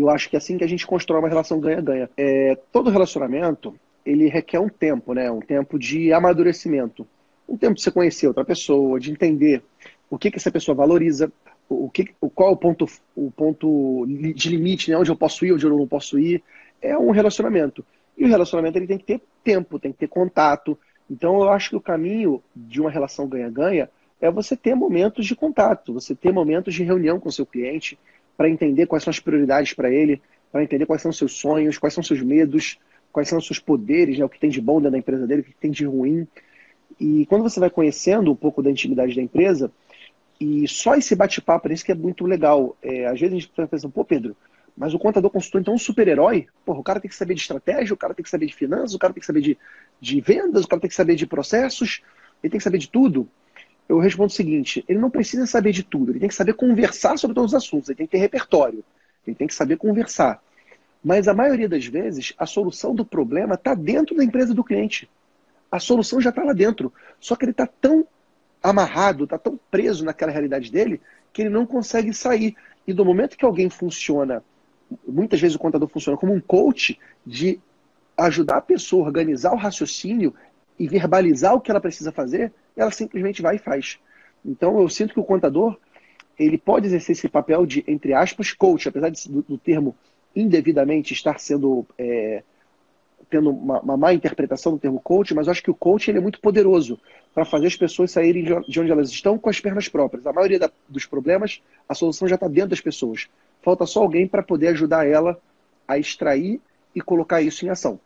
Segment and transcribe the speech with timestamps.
[0.00, 2.08] Eu acho que é assim que a gente constrói uma relação ganha-ganha.
[2.16, 3.74] É, todo relacionamento,
[4.04, 5.30] ele requer um tempo, né?
[5.30, 7.06] Um tempo de amadurecimento.
[7.48, 9.62] Um tempo de você conhecer outra pessoa, de entender
[10.10, 11.32] o que, que essa pessoa valoriza,
[11.68, 14.96] o que, qual é o ponto, o ponto de limite, né?
[14.96, 16.42] onde eu posso ir, onde eu não posso ir.
[16.80, 17.84] É um relacionamento.
[18.16, 20.78] E o relacionamento ele tem que ter tempo, tem que ter contato.
[21.10, 23.88] Então eu acho que o caminho de uma relação ganha-ganha
[24.20, 27.98] é você ter momentos de contato, você ter momentos de reunião com seu cliente
[28.38, 31.92] para entender quais são as prioridades para ele, para entender quais são seus sonhos, quais
[31.92, 32.78] são seus medos,
[33.12, 34.24] quais são seus poderes, né?
[34.24, 36.24] o que tem de bom dentro da empresa dele, o que tem de ruim.
[37.00, 39.72] E quando você vai conhecendo um pouco da intimidade da empresa,
[40.40, 42.76] e só esse bate-papo, isso que é muito legal.
[42.80, 44.36] É, às vezes a gente pensa, pô, Pedro,
[44.76, 46.46] mas o contador consultor então é um super-herói?
[46.64, 48.94] Porra, o cara tem que saber de estratégia, o cara tem que saber de finanças,
[48.94, 49.58] o cara tem que saber de,
[50.00, 52.02] de vendas, o cara tem que saber de processos,
[52.40, 53.28] ele tem que saber de tudo.
[53.88, 57.16] Eu respondo o seguinte: ele não precisa saber de tudo, ele tem que saber conversar
[57.18, 58.84] sobre todos os assuntos, ele tem que ter repertório,
[59.26, 60.42] ele tem que saber conversar.
[61.02, 65.08] Mas a maioria das vezes, a solução do problema está dentro da empresa do cliente.
[65.70, 66.92] A solução já está lá dentro.
[67.20, 68.06] Só que ele está tão
[68.62, 71.00] amarrado, está tão preso naquela realidade dele,
[71.32, 72.56] que ele não consegue sair.
[72.86, 74.42] E do momento que alguém funciona,
[75.06, 77.60] muitas vezes o contador funciona como um coach de
[78.16, 80.34] ajudar a pessoa a organizar o raciocínio
[80.78, 83.98] e verbalizar o que ela precisa fazer, ela simplesmente vai e faz.
[84.44, 85.76] Então eu sinto que o contador
[86.38, 89.94] ele pode exercer esse papel de, entre aspas, coach, apesar de, do, do termo
[90.34, 92.42] indevidamente estar sendo é,
[93.28, 96.20] tendo uma, uma, má interpretação do termo coach, mas acho que o coach ele é
[96.20, 96.98] muito poderoso
[97.34, 100.26] para fazer as pessoas saírem de onde elas estão com as pernas próprias.
[100.26, 103.28] A maioria da, dos problemas, a solução já está dentro das pessoas.
[103.60, 105.38] Falta só alguém para poder ajudar ela
[105.86, 106.60] a extrair
[106.94, 108.00] e colocar isso em ação.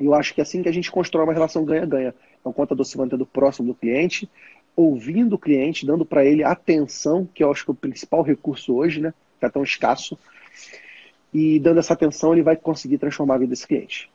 [0.00, 2.14] Eu acho que é assim que a gente constrói uma relação ganha-ganha.
[2.44, 4.28] É um contador se mantendo próximo do cliente,
[4.74, 8.74] ouvindo o cliente, dando para ele atenção, que eu acho que é o principal recurso
[8.74, 9.12] hoje, né?
[9.40, 10.18] É tão escasso.
[11.32, 14.10] E dando essa atenção, ele vai conseguir transformar a vida desse cliente.